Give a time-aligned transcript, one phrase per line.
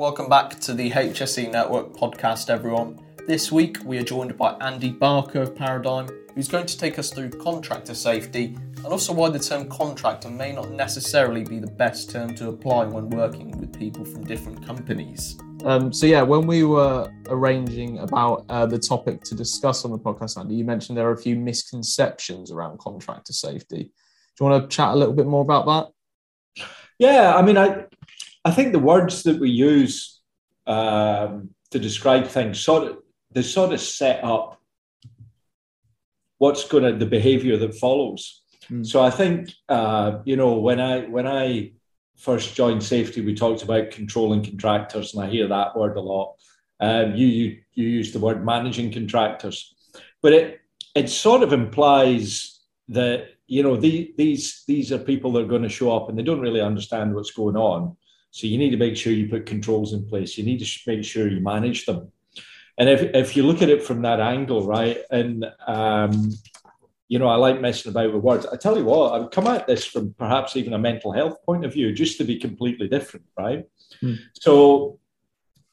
[0.00, 2.98] Welcome back to the HSE Network podcast, everyone.
[3.26, 7.10] This week we are joined by Andy Barker of Paradigm, who's going to take us
[7.10, 12.10] through contractor safety and also why the term contractor may not necessarily be the best
[12.10, 15.38] term to apply when working with people from different companies.
[15.66, 19.98] Um, so yeah, when we were arranging about uh, the topic to discuss on the
[19.98, 23.82] podcast, Andy, you mentioned there are a few misconceptions around contractor safety.
[23.82, 25.92] Do you want to chat a little bit more about
[26.56, 26.64] that?
[26.98, 27.84] Yeah, I mean, I
[28.44, 30.20] I think the words that we use
[30.66, 32.98] um, to describe things sort of
[33.32, 34.60] they sort of set up
[36.38, 38.42] what's going to the behavior that follows.
[38.70, 38.86] Mm.
[38.86, 41.72] So I think uh, you know when I when I
[42.16, 46.36] first joined safety, we talked about controlling contractors, and I hear that word a lot.
[46.80, 49.74] Um, you you you use the word managing contractors,
[50.22, 50.60] but it
[50.94, 55.62] it sort of implies that you know the, these these are people that are going
[55.62, 57.96] to show up and they don't really understand what's going on.
[58.30, 60.38] So you need to make sure you put controls in place.
[60.38, 62.12] You need to make sure you manage them.
[62.78, 66.32] And if, if you look at it from that angle, right, and um,
[67.08, 68.46] you know, I like messing about with words.
[68.46, 71.44] I tell you what, I would come at this from perhaps even a mental health
[71.44, 73.66] point of view, just to be completely different, right?
[74.00, 74.14] Hmm.
[74.34, 75.00] So,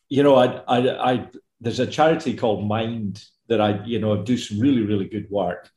[0.09, 1.27] you know, I, I, I,
[1.61, 5.69] there's a charity called Mind that I, you know, do some really, really good work,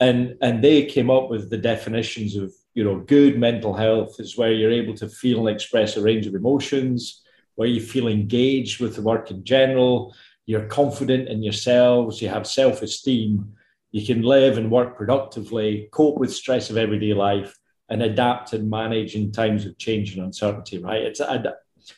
[0.00, 4.36] and and they came up with the definitions of you know good mental health is
[4.36, 7.22] where you're able to feel and express a range of emotions
[7.56, 12.46] where you feel engaged with the work in general you're confident in yourselves you have
[12.46, 13.52] self-esteem
[13.92, 17.56] you can live and work productively cope with stress of everyday life
[17.88, 21.02] and adapt and manage in times of change and uncertainty right?
[21.02, 21.20] It's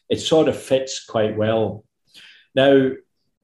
[0.09, 1.84] it sort of fits quite well.
[2.55, 2.91] Now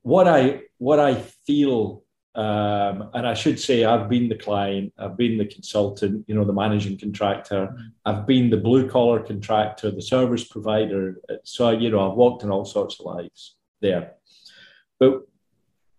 [0.02, 1.14] what i what i
[1.46, 2.03] feel
[2.34, 6.44] um, and I should say, I've been the client, I've been the consultant, you know,
[6.44, 7.86] the managing contractor, mm-hmm.
[8.04, 11.16] I've been the blue collar contractor, the service provider.
[11.44, 14.14] So, you know, I've walked in all sorts of lives there.
[14.98, 15.22] But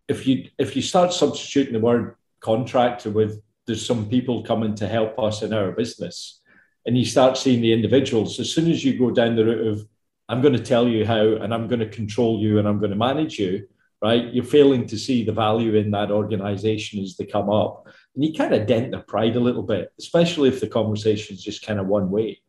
[0.08, 4.88] if you if you start substituting the word contractor with there's some people coming to
[4.88, 6.42] help us in our business,
[6.86, 9.88] and you start seeing the individuals, as soon as you go down the route of
[10.28, 12.92] I'm going to tell you how, and I'm going to control you, and I'm going
[12.92, 13.68] to manage you
[14.06, 14.32] right?
[14.32, 17.88] You're failing to see the value in that organization as they come up.
[18.14, 21.44] And you kind of dent their pride a little bit, especially if the conversation is
[21.44, 22.40] just kind of one way.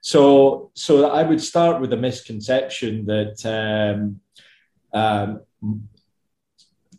[0.00, 4.20] So, so I would start with a misconception that, um,
[4.92, 5.40] um,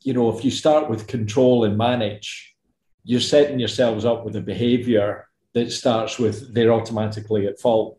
[0.02, 2.58] you know, if you start with control and manage,
[3.06, 7.98] you're setting yourselves up with a behavior that starts with they're automatically at fault.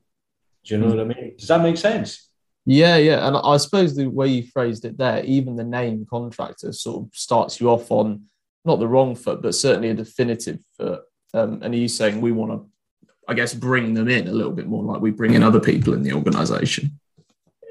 [0.65, 1.37] Do you know what I mean?
[1.39, 2.28] Does that make sense?
[2.67, 6.73] Yeah, yeah, and I suppose the way you phrased it there, even the name contractor
[6.73, 8.25] sort of starts you off on
[8.65, 11.03] not the wrong foot, but certainly a definitive foot.
[11.35, 14.67] Um, and he's saying we want to, I guess, bring them in a little bit
[14.67, 16.99] more like we bring in other people in the organisation.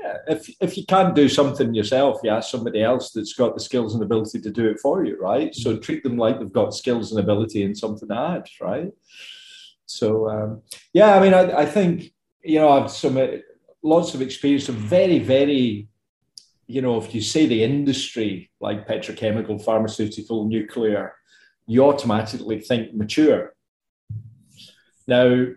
[0.01, 3.61] Yeah, if if you can't do something yourself, you ask somebody else that's got the
[3.61, 5.53] skills and ability to do it for you, right?
[5.53, 5.81] So mm-hmm.
[5.81, 8.91] treat them like they've got skills and ability and something to add, right?
[9.85, 10.61] So um,
[10.93, 13.17] yeah, I mean, I, I think you know I've some
[13.83, 14.79] lots of experience of mm.
[14.79, 15.87] very, very,
[16.67, 21.13] you know, if you say the industry like petrochemical, pharmaceutical, nuclear,
[21.65, 23.53] you automatically think mature.
[25.07, 25.47] Now,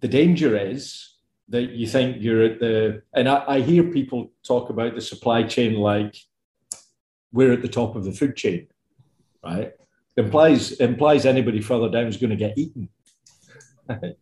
[0.00, 1.14] the danger is
[1.48, 5.42] that you think you're at the, and I, I hear people talk about the supply
[5.42, 6.16] chain like
[7.32, 8.68] we're at the top of the food chain,
[9.44, 9.72] right?
[10.16, 12.88] implies implies anybody further down is going to get eaten.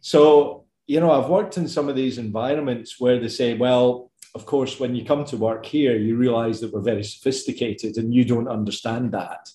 [0.00, 4.46] so you know, I've worked in some of these environments where they say, well, of
[4.46, 8.24] course, when you come to work here, you realize that we're very sophisticated and you
[8.24, 9.48] don't understand that.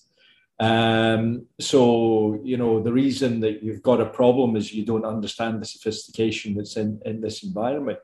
[0.58, 5.60] Um, so, you know, the reason that you've got a problem is you don't understand
[5.60, 7.98] the sophistication that's in, in this environment.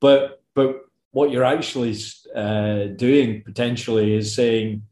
[0.00, 1.96] But, but what you're actually
[2.34, 4.82] uh, doing potentially is saying,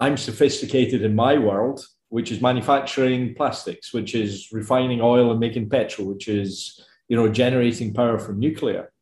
[0.00, 5.70] I'm sophisticated in my world, which is manufacturing plastics, which is refining oil and making
[5.70, 8.92] petrol, which is you know, generating power from nuclear.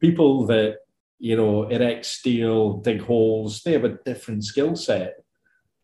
[0.00, 0.78] People that,
[1.18, 5.14] you know, erect steel, dig holes, they have a different skill set.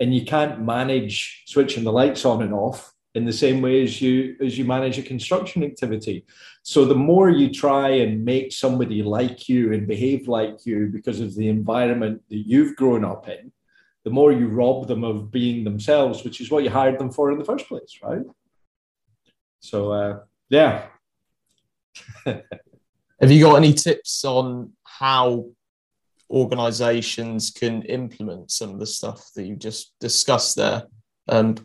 [0.01, 4.01] And you can't manage switching the lights on and off in the same way as
[4.01, 6.25] you as you manage a construction activity.
[6.63, 11.21] So the more you try and make somebody like you and behave like you because
[11.21, 13.53] of the environment that you've grown up in,
[14.05, 17.33] the more you rob them of being themselves, which is what you hired them for
[17.33, 18.23] in the first place, right?
[19.61, 20.19] So uh,
[20.49, 20.87] yeah,
[23.21, 25.47] Have you got any tips on how
[26.31, 30.85] organizations can implement some of the stuff that you just discussed there?
[31.27, 31.61] And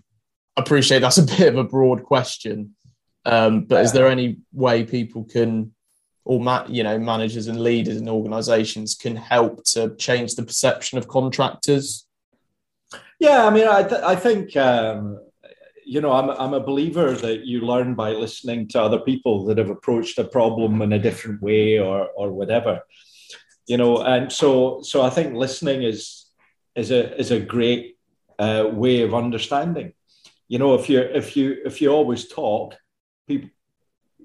[0.58, 2.76] I appreciate that's a bit of a broad question,
[3.26, 5.74] um, but is there any way people can
[6.26, 10.98] or ma- you know managers and leaders and organizations can help to change the perception
[10.98, 12.08] of contractors
[13.20, 15.20] yeah i mean i, th- I think um,
[15.86, 19.58] you know I'm, I'm a believer that you learn by listening to other people that
[19.58, 22.82] have approached a problem in a different way or or whatever
[23.68, 26.24] you know and so so i think listening is
[26.76, 27.98] is a is a great
[28.40, 29.94] uh, way of understanding.
[30.48, 32.76] You know if you if you if you always talk
[33.28, 33.50] people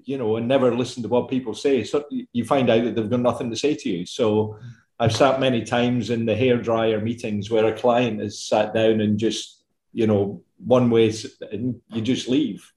[0.03, 3.09] you know and never listen to what people say so you find out that they've
[3.09, 4.05] got nothing to say to you.
[4.05, 4.57] So
[4.99, 9.01] i've sat many times in the hair dryer meetings where a client has sat down
[9.01, 9.63] and just
[9.93, 11.13] you know one way
[11.51, 12.71] and you just leave.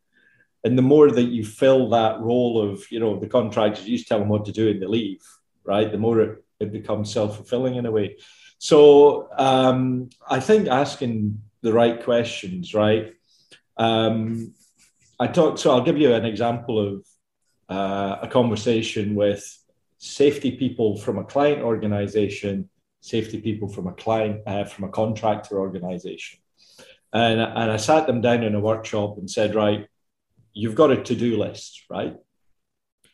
[0.65, 4.09] And the more that you fill that role of you know the contractors you just
[4.09, 5.23] tell them what to do and they leave
[5.65, 5.91] right?
[5.91, 8.17] The more it, it becomes self-fulfilling in a way.
[8.59, 13.15] So um, i think asking the right questions right?
[13.77, 14.55] Um,
[15.19, 17.07] i talked so i'll give you an example of
[17.69, 19.45] uh, a conversation with
[19.99, 22.69] safety people from a client organization
[23.01, 26.39] safety people from a client uh, from a contractor organization
[27.13, 29.87] and, and I sat them down in a workshop and said, right,
[30.53, 32.17] you've got a to do list, right?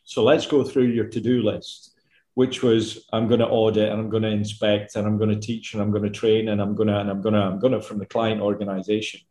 [0.03, 1.99] So let's go through your to do list,
[2.33, 5.39] which was I'm going to audit and I'm going to inspect and I'm going to
[5.39, 7.59] teach and I'm going to train and I'm going to, and I'm going to, I'm
[7.59, 9.21] going to from the client organization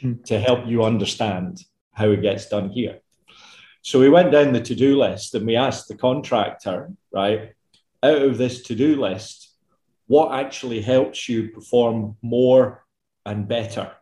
[0.00, 0.14] hmm.
[0.26, 3.00] to help you understand how it gets done here.
[3.82, 7.52] So we went down the to do list and we asked the contractor, right,
[8.02, 9.56] out of this to do list,
[10.06, 12.84] what actually helps you perform more
[13.24, 13.92] and better?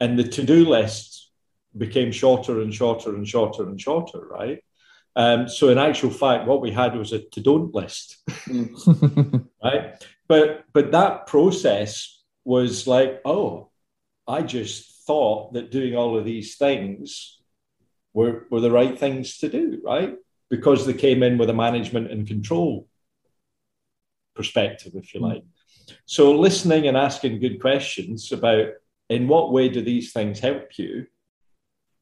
[0.00, 1.30] And the to-do list
[1.76, 4.64] became shorter and shorter and shorter and shorter, right?
[5.14, 8.18] Um, so in actual fact, what we had was a to-don't list,
[9.62, 10.02] right?
[10.28, 13.70] But but that process was like, oh,
[14.26, 17.40] I just thought that doing all of these things
[18.14, 20.16] were were the right things to do, right?
[20.48, 22.88] Because they came in with a management and control
[24.34, 25.42] perspective, if you like.
[26.06, 28.68] So listening and asking good questions about
[29.10, 31.06] in what way do these things help you?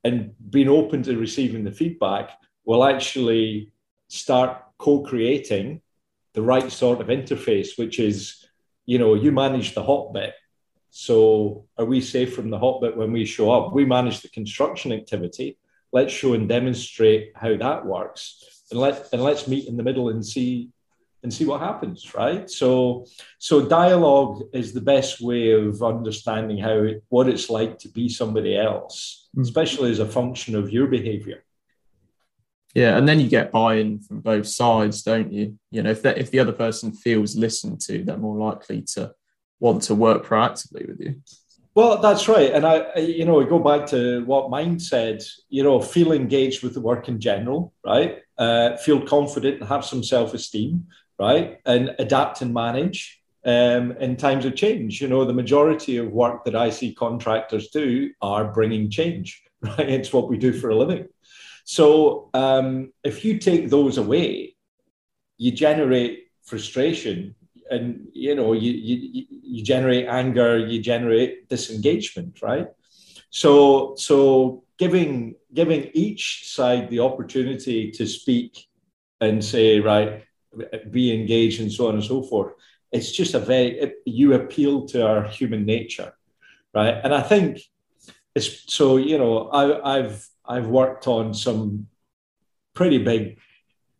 [0.05, 2.31] And being open to receiving the feedback
[2.65, 3.73] will actually
[4.09, 5.81] start co creating
[6.35, 8.47] the right sort of interface, which is,
[8.87, 10.35] you know, you manage the hot bit.
[10.91, 13.73] So are we safe from the hot bit when we show up?
[13.73, 15.59] We manage the construction activity.
[15.93, 18.45] Let's show and demonstrate how that works.
[18.71, 20.71] And let and let's meet in the middle and see
[21.23, 23.05] and see what happens right so
[23.39, 28.57] so dialogue is the best way of understanding how what it's like to be somebody
[28.57, 29.43] else mm.
[29.43, 31.45] especially as a function of your behavior
[32.75, 36.19] yeah and then you get buy-in from both sides don't you you know if that
[36.19, 39.13] if the other person feels listened to they're more likely to
[39.61, 41.21] want to work proactively with you
[41.79, 42.51] well, that's right.
[42.51, 46.65] And I, you know, I go back to what Mind said, you know, feel engaged
[46.65, 48.19] with the work in general, right?
[48.37, 50.89] Uh, feel confident and have some self esteem
[51.19, 51.59] right?
[51.65, 55.01] And adapt and manage um, in times of change.
[55.01, 59.89] You know, the majority of work that I see contractors do are bringing change, right?
[59.89, 61.09] It's what we do for a living.
[61.65, 64.57] So um, if you take those away,
[65.37, 67.35] you generate frustration
[67.71, 72.69] and you know you, you you generate anger you generate disengagement right
[73.31, 78.67] so so giving giving each side the opportunity to speak
[79.21, 80.25] and say right
[80.91, 82.55] be engaged and so on and so forth.
[82.93, 86.13] It's just a very it, you appeal to our human nature,
[86.75, 86.95] right?
[87.03, 87.61] And I think
[88.35, 91.89] it's so you know I, I've I've worked on some
[92.75, 93.39] pretty big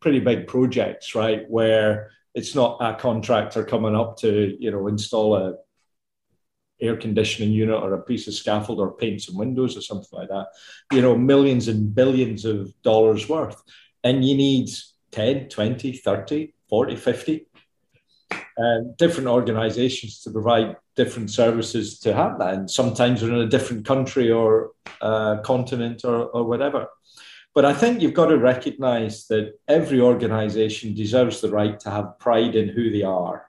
[0.01, 5.37] pretty big projects, right, where it's not a contractor coming up to you know install
[5.37, 5.57] a
[6.81, 10.29] air conditioning unit or a piece of scaffold or paint some windows or something like
[10.29, 10.47] that
[10.93, 13.61] you know millions and billions of dollars worth
[14.05, 14.69] and you need
[15.11, 17.47] 10, 20, 30, 40, 50
[18.59, 22.55] um, different organizations to provide different services to have that.
[22.55, 26.89] And sometimes we're in a different country or uh, continent or, or whatever.
[27.55, 32.19] But I think you've got to recognize that every organization deserves the right to have
[32.19, 33.47] pride in who they are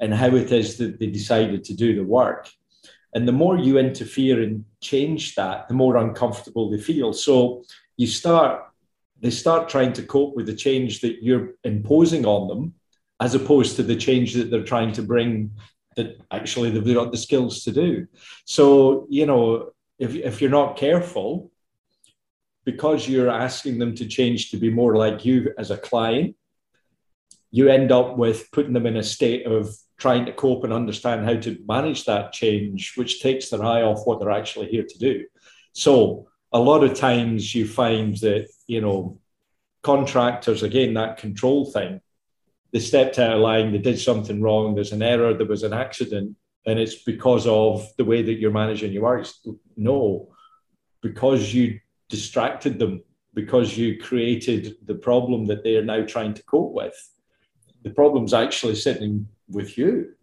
[0.00, 2.48] and how it is that they decided to do the work.
[3.14, 7.12] And the more you interfere and change that, the more uncomfortable they feel.
[7.12, 7.64] So
[7.96, 8.65] you start
[9.20, 12.74] they start trying to cope with the change that you're imposing on them,
[13.20, 15.52] as opposed to the change that they're trying to bring
[15.96, 18.06] that actually they've got the skills to do.
[18.44, 21.50] So, you know, if, if you're not careful,
[22.64, 26.36] because you're asking them to change to be more like you as a client,
[27.50, 31.24] you end up with putting them in a state of trying to cope and understand
[31.24, 34.98] how to manage that change, which takes their eye off what they're actually here to
[34.98, 35.24] do.
[35.72, 39.20] So, a lot of times you find that you know
[39.82, 42.00] contractors, again, that control thing,
[42.72, 45.74] they stepped out of line, they did something wrong, there's an error, there was an
[45.74, 46.34] accident,
[46.66, 49.46] and it's because of the way that you're managing your works.
[49.76, 50.30] No,
[51.02, 56.42] because you distracted them, because you created the problem that they are now trying to
[56.44, 56.96] cope with.
[57.82, 60.14] The problem's actually sitting with you,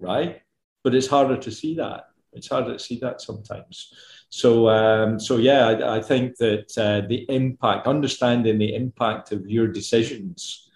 [0.00, 0.40] right?
[0.82, 2.08] But it's harder to see that.
[2.32, 3.92] It's harder to see that sometimes.
[4.34, 9.46] So, um, so yeah, I, I think that uh, the impact, understanding the impact of
[9.46, 10.70] your decisions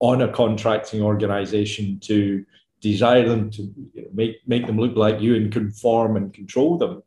[0.00, 2.44] on a contracting organization to
[2.80, 3.72] desire them to
[4.12, 7.04] make make them look like you and conform and control them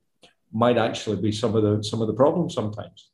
[0.53, 3.09] might actually be some of the some of the problems sometimes.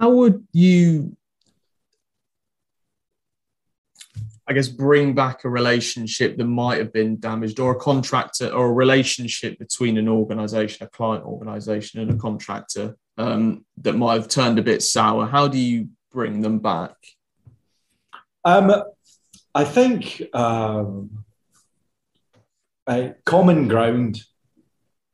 [0.00, 1.14] How would you
[4.46, 8.66] I guess, bring back a relationship that might have been damaged, or a contractor, or
[8.66, 14.28] a relationship between an organization, a client organization, and a contractor um, that might have
[14.28, 15.26] turned a bit sour?
[15.26, 16.94] How do you bring them back?
[18.44, 18.70] Um,
[19.54, 21.24] I think um,
[23.24, 24.20] common ground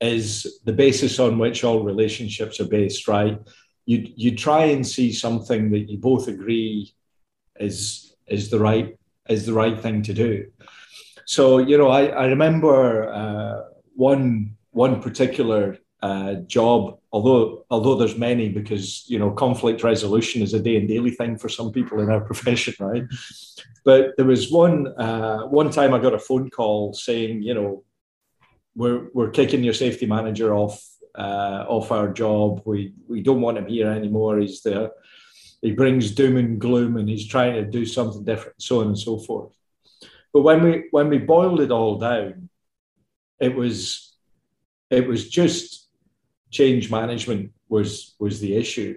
[0.00, 3.38] is the basis on which all relationships are based, right?
[3.86, 6.94] You you try and see something that you both agree
[7.58, 8.96] is is the right
[9.30, 10.50] is the right thing to do.
[11.26, 13.60] So you know, I, I remember uh,
[13.94, 20.54] one one particular uh, job, although although there's many, because you know conflict resolution is
[20.54, 23.04] a day and daily thing for some people in our profession, right?
[23.84, 27.84] But there was one uh, one time I got a phone call saying, you know,
[28.74, 30.82] we're we're kicking your safety manager off
[31.14, 32.62] uh, off our job.
[32.64, 34.38] We we don't want him here anymore.
[34.38, 34.92] He's the
[35.62, 38.98] he brings doom and gloom, and he's trying to do something different, so on and
[38.98, 39.54] so forth.
[40.32, 42.48] But when we when we boiled it all down,
[43.40, 44.16] it was
[44.90, 45.88] it was just
[46.50, 48.96] change management was was the issue.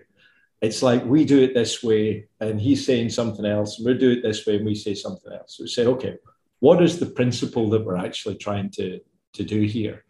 [0.62, 4.12] It's like we do it this way, and he's saying something else, and we do
[4.12, 5.58] it this way, and we say something else.
[5.60, 6.16] We say, okay,
[6.60, 9.00] what is the principle that we're actually trying to
[9.34, 10.06] to do here?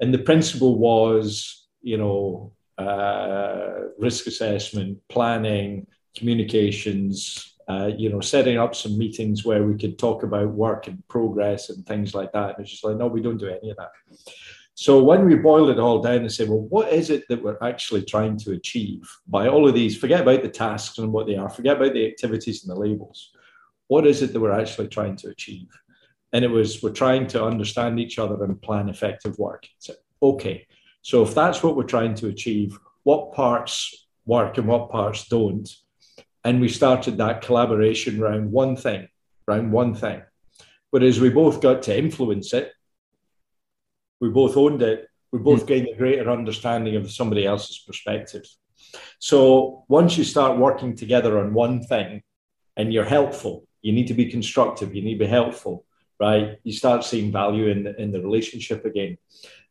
[0.00, 8.58] And the principle was, you know, uh, risk assessment, planning, communications, uh, you know, setting
[8.58, 12.50] up some meetings where we could talk about work and progress and things like that.
[12.50, 13.90] And it's just like, no, we don't do any of that.
[14.74, 17.58] So when we boil it all down and say, well, what is it that we're
[17.62, 19.96] actually trying to achieve by all of these?
[19.96, 23.30] Forget about the tasks and what they are, forget about the activities and the labels.
[23.88, 25.68] What is it that we're actually trying to achieve?
[26.32, 29.68] And it was, we're trying to understand each other and plan effective work.
[29.78, 30.66] So, okay,
[31.02, 35.68] so if that's what we're trying to achieve, what parts work and what parts don't?
[36.44, 39.08] And we started that collaboration around one thing,
[39.48, 40.22] around one thing.
[40.92, 42.72] But as we both got to influence it,
[44.20, 45.66] we both owned it, we both mm.
[45.68, 48.44] gained a greater understanding of somebody else's perspective.
[49.18, 52.22] So once you start working together on one thing
[52.76, 55.84] and you're helpful, you need to be constructive, you need to be helpful,
[56.20, 56.58] right?
[56.62, 59.16] You start seeing value in the, in the relationship again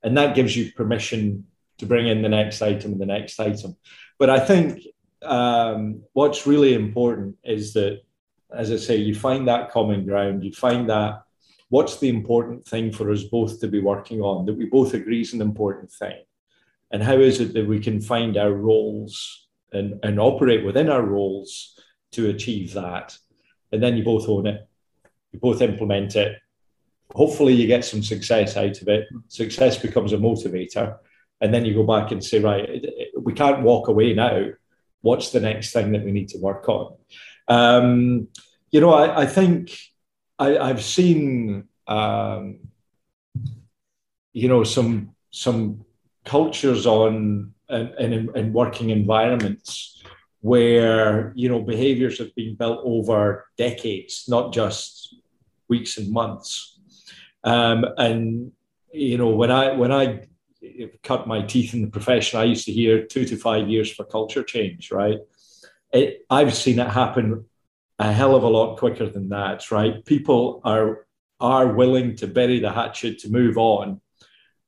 [0.03, 1.45] and that gives you permission
[1.77, 3.75] to bring in the next item and the next item.
[4.17, 4.83] But I think
[5.21, 8.01] um, what's really important is that,
[8.53, 10.43] as I say, you find that common ground.
[10.43, 11.23] You find that
[11.69, 15.21] what's the important thing for us both to be working on that we both agree
[15.21, 16.23] is an important thing,
[16.91, 21.03] and how is it that we can find our roles and, and operate within our
[21.03, 21.79] roles
[22.13, 23.15] to achieve that,
[23.71, 24.67] and then you both own it,
[25.31, 26.37] you both implement it,
[27.13, 29.07] hopefully you get some success out of it.
[29.27, 30.97] Success becomes a motivator.
[31.41, 32.85] And then you go back and say, right,
[33.19, 34.47] we can't walk away now.
[35.01, 36.95] What's the next thing that we need to work on?
[37.47, 38.27] Um,
[38.71, 39.75] you know, I, I think
[40.37, 42.59] I, have seen, um,
[44.33, 45.85] you know, some some
[46.25, 50.03] cultures on in, in working environments
[50.41, 55.15] where you know behaviors have been built over decades, not just
[55.69, 56.79] weeks and months.
[57.43, 58.51] Um, and
[58.91, 60.27] you know, when I when I
[61.03, 64.03] cut my teeth in the profession, I used to hear two to five years for
[64.03, 64.91] culture change.
[64.91, 65.19] Right?
[65.93, 67.45] It, I've seen it happen
[67.97, 69.71] a hell of a lot quicker than that.
[69.71, 70.03] Right?
[70.05, 71.05] People are
[71.39, 74.01] are willing to bury the hatchet to move on.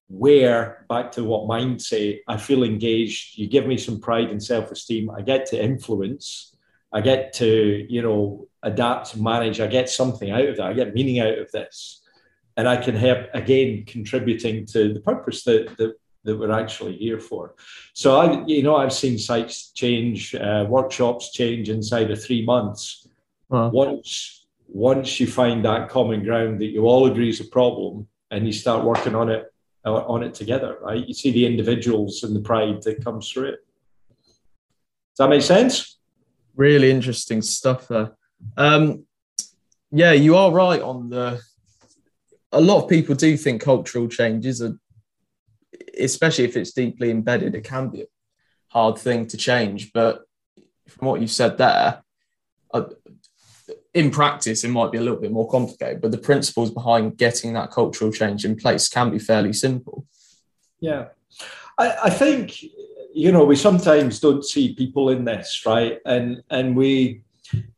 [0.07, 3.37] Where back to what Mind say, I feel engaged.
[3.37, 5.09] You give me some pride and self esteem.
[5.09, 6.55] I get to influence.
[6.93, 9.59] I get to you know adapt, manage.
[9.59, 10.67] I get something out of that.
[10.67, 12.01] I get meaning out of this
[12.57, 17.19] and I can help again contributing to the purpose that, that that we're actually here
[17.19, 17.55] for.
[17.93, 23.07] So I, you know, I've seen sites change, uh, workshops change inside of three months.
[23.49, 23.69] Wow.
[23.69, 28.45] Once once you find that common ground that you all agree is a problem, and
[28.45, 29.51] you start working on it
[29.85, 31.07] uh, on it together, right?
[31.07, 33.59] You see the individuals and the pride that comes through it.
[34.19, 35.97] Does that make sense?
[36.55, 38.11] Really interesting stuff there.
[38.57, 39.05] Um,
[39.91, 41.41] yeah, you are right on the.
[42.53, 44.77] A lot of people do think cultural changes are,
[45.97, 48.05] especially if it's deeply embedded, it can be a
[48.69, 49.93] hard thing to change.
[49.93, 50.23] But
[50.87, 52.03] from what you said there,
[52.73, 52.83] uh,
[53.93, 56.01] in practice, it might be a little bit more complicated.
[56.01, 60.05] But the principles behind getting that cultural change in place can be fairly simple.
[60.79, 61.07] Yeah,
[61.77, 62.61] I, I think
[63.13, 67.23] you know we sometimes don't see people in this right, and and we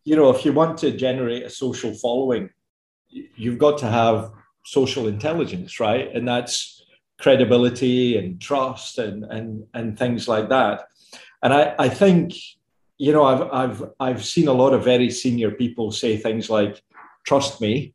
[0.03, 2.49] you know, if you want to generate a social following,
[3.09, 4.31] you've got to have
[4.65, 6.13] social intelligence, right?
[6.13, 6.83] And that's
[7.19, 10.83] credibility and trust and and and things like that.
[11.41, 12.33] And I, I think,
[12.97, 16.81] you know, I've I've I've seen a lot of very senior people say things like,
[17.25, 17.93] trust me,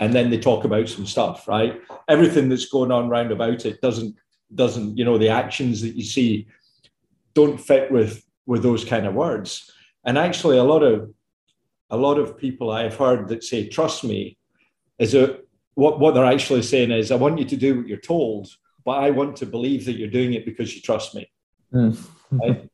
[0.00, 1.80] and then they talk about some stuff, right?
[2.08, 4.16] Everything that's going on round about it doesn't
[4.54, 6.46] doesn't, you know, the actions that you see
[7.34, 9.70] don't fit with with those kind of words.
[10.04, 11.12] And actually, a lot of
[11.90, 14.36] a lot of people I've heard that say, "Trust me,"
[14.98, 15.38] is a
[15.74, 18.48] what what they're actually saying is, "I want you to do what you're told,
[18.84, 21.30] but I want to believe that you're doing it because you trust me."
[21.72, 21.96] Mm.
[22.30, 22.68] right?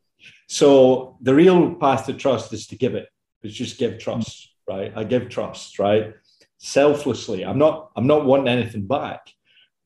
[0.48, 3.08] So the real path to trust is to give it.
[3.42, 4.92] It's just give trust, right?
[4.94, 6.14] I give trust, right?
[6.58, 7.44] Selflessly.
[7.44, 7.90] I'm not.
[7.96, 9.20] I'm not wanting anything back,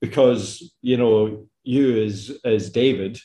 [0.01, 3.21] because you know you as as David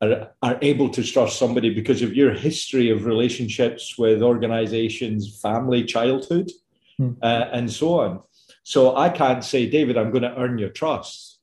[0.00, 5.84] are, are able to trust somebody because of your history of relationships with organizations, family,
[5.84, 6.50] childhood,
[6.98, 7.12] hmm.
[7.22, 8.20] uh, and so on.
[8.62, 11.38] So I can't say, David, I'm going to earn your trust.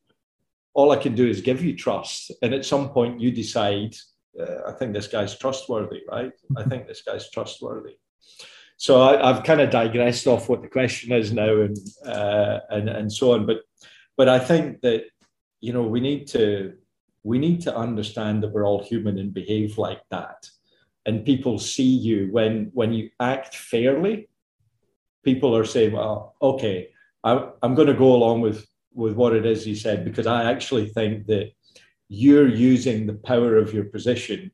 [0.73, 2.31] All I can do is give you trust.
[2.41, 3.95] And at some point, you decide,
[4.39, 6.31] uh, I think this guy's trustworthy, right?
[6.57, 6.69] I mm-hmm.
[6.69, 7.95] think this guy's trustworthy.
[8.77, 12.89] So I, have kind of digressed off what the question is now and, uh, and,
[12.89, 13.45] and so on.
[13.45, 13.57] But,
[14.17, 15.05] but I think that,
[15.61, 16.73] you know, we need to
[17.23, 20.47] we need to understand that we're all human and behave like that.
[21.05, 24.29] And people see you when when you act fairly.
[25.23, 26.89] People are saying, "Well, okay,
[27.23, 30.43] I, I'm going to go along with with what it is you said because I
[30.43, 31.51] actually think that
[32.09, 34.51] you're using the power of your position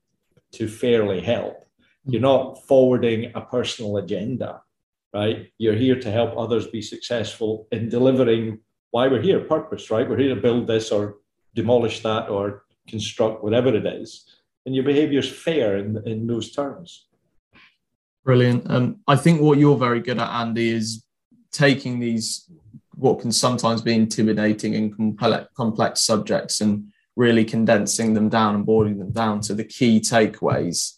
[0.54, 1.66] to fairly help.
[2.06, 4.62] You're not forwarding a personal agenda,
[5.14, 5.52] right?
[5.58, 8.60] You're here to help others be successful in delivering
[8.92, 10.10] why we're here, purpose, right?
[10.10, 11.18] We're here to build this or
[11.56, 14.26] demolish that or construct whatever it is,
[14.66, 17.08] and your behavior is fair in, in those terms.
[18.24, 18.70] Brilliant.
[18.70, 21.04] Um, I think what you're very good at, Andy, is
[21.52, 22.50] taking these
[22.96, 28.66] what can sometimes be intimidating and complex, complex subjects and really condensing them down and
[28.66, 30.98] boiling them down to the key takeaways.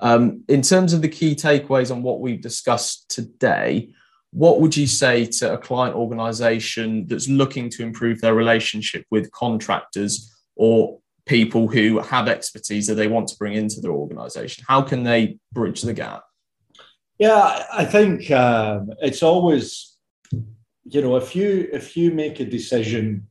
[0.00, 3.90] Um, in terms of the key takeaways on what we've discussed today,
[4.30, 9.30] what would you say to a client organization that's looking to improve their relationship with
[9.32, 14.64] contractors or people who have expertise that they want to bring into their organization?
[14.68, 16.24] How can they bridge the gap?
[17.18, 19.96] Yeah, I think um, it's always,
[20.84, 23.26] you know, if you if you make a decision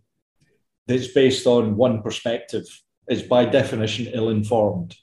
[0.88, 2.66] that's based on one perspective,
[3.08, 4.96] it's by definition ill-informed.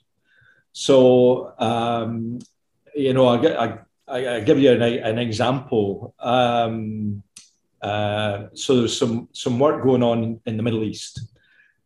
[0.72, 2.40] So, um,
[2.94, 6.14] you know, I, get I I, I give you an, an example.
[6.19, 7.23] Um,
[7.81, 11.21] uh, so there's some some work going on in the Middle East,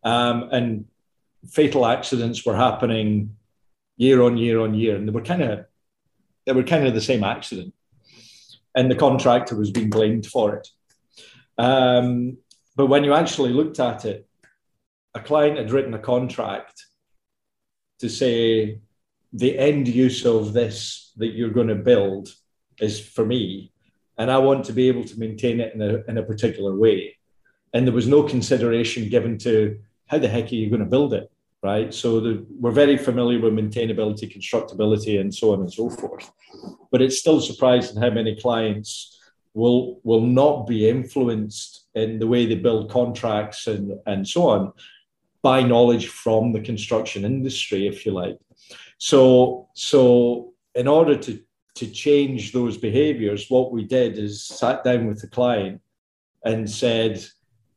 [0.04, 0.86] um, and
[1.50, 3.36] fatal accidents were happening
[3.96, 5.66] year on year on year, and they were kind of
[6.46, 7.74] they were kind of the same accident,
[8.74, 10.68] and the contractor was being blamed for it.
[11.56, 12.38] Um,
[12.76, 14.28] but when you actually looked at it,
[15.14, 16.84] a client had written a contract
[17.98, 18.78] to say
[19.32, 22.28] the end use of this that you're going to build
[22.80, 23.72] is for me,
[24.16, 27.16] and I want to be able to maintain it in a, in a particular way.
[27.72, 31.12] And there was no consideration given to how the heck are you going to build
[31.12, 31.30] it,
[31.62, 31.92] right?
[31.92, 36.30] So the, we're very familiar with maintainability, constructability, and so on and so forth.
[36.90, 39.14] But it's still surprising how many clients
[39.54, 44.72] will will not be influenced in the way they build contracts and and so on
[45.42, 48.38] by knowledge from the construction industry, if you like.
[48.98, 51.40] So, so in order to
[51.76, 55.80] to change those behaviors, what we did is sat down with the client
[56.44, 57.24] and said,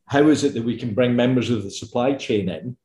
[0.08, 2.76] how is it that we can bring members of the supply chain in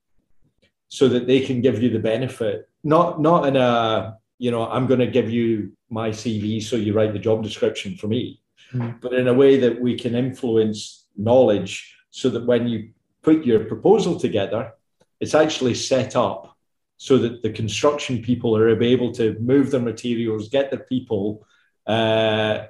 [0.88, 4.86] so that they can give you the benefit, not not in a you know I'm
[4.86, 8.40] going to give you my CV so you write the job description for me,
[8.72, 9.00] mm.
[9.00, 12.90] but in a way that we can influence knowledge so that when you
[13.22, 14.72] put your proposal together,
[15.18, 16.55] it's actually set up
[16.96, 21.46] so that the construction people are able to move their materials, get their people,
[21.86, 22.64] uh,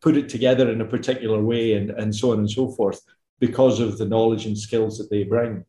[0.00, 3.00] put it together in a particular way, and, and so on and so forth,
[3.38, 5.64] because of the knowledge and skills that they bring.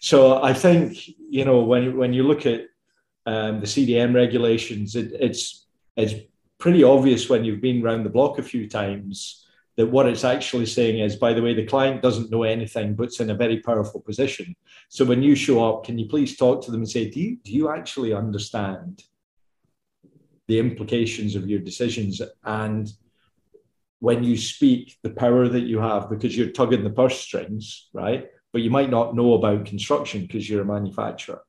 [0.00, 2.66] So I think you know when when you look at
[3.26, 6.14] um, the CDM regulations, it, it's it's
[6.58, 9.43] pretty obvious when you've been around the block a few times
[9.76, 13.04] that what it's actually saying is, by the way, the client doesn't know anything, but
[13.04, 14.54] it's in a very powerful position.
[14.88, 17.36] So when you show up, can you please talk to them and say, do you,
[17.42, 19.02] do you actually understand
[20.46, 22.22] the implications of your decisions?
[22.44, 22.88] And
[23.98, 28.28] when you speak, the power that you have, because you're tugging the purse strings, right?
[28.52, 31.42] But you might not know about construction because you're a manufacturer.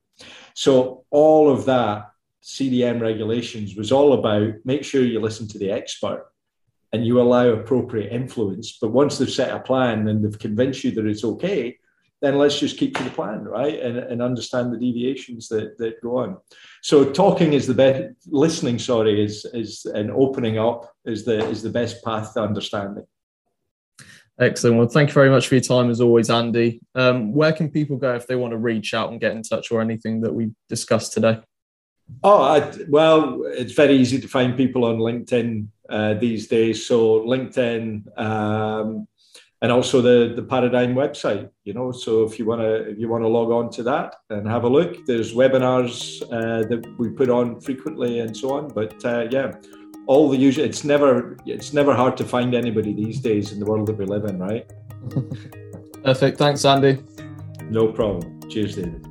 [0.55, 2.09] So all of that
[2.41, 6.27] CDM regulations was all about make sure you listen to the expert
[6.95, 8.77] and you allow appropriate influence.
[8.81, 11.77] But once they've set a plan and they've convinced you that it's okay,
[12.21, 13.77] then let's just keep to the plan, right?
[13.79, 16.37] And, and understand the deviations that, that go on.
[16.81, 21.61] So talking is the best listening, sorry, is is and opening up is the is
[21.61, 23.05] the best path to understanding.
[24.39, 24.77] Excellent.
[24.77, 26.81] Well, thank you very much for your time as always, Andy.
[26.93, 29.71] Um, where can people go if they want to reach out and get in touch
[29.71, 31.39] or anything that we discussed today?
[32.23, 36.85] Oh, I, well, it's very easy to find people on LinkedIn uh, these days.
[36.85, 39.07] So LinkedIn um,
[39.61, 41.49] and also the the Paradigm website.
[41.63, 44.15] You know, so if you want to if you want to log on to that
[44.29, 48.67] and have a look, there's webinars uh, that we put on frequently and so on.
[48.67, 49.53] But uh, yeah,
[50.07, 50.65] all the usual.
[50.65, 54.05] It's never it's never hard to find anybody these days in the world that we
[54.05, 54.71] live in, right?
[56.03, 56.37] Perfect.
[56.37, 57.03] Thanks, Andy.
[57.69, 58.47] No problem.
[58.49, 59.04] Cheers, David.